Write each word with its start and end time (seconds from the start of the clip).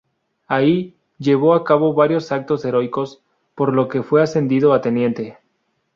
Ahí, 0.47 0.97
llevó 1.19 1.53
a 1.53 1.63
cabo 1.63 1.93
varios 1.93 2.31
actos 2.31 2.65
heroicos, 2.65 3.21
por 3.53 3.71
lo 3.71 3.87
que 3.87 4.01
fue 4.01 4.23
ascendido 4.23 4.73
a 4.73 4.81
teniente. 4.81 5.37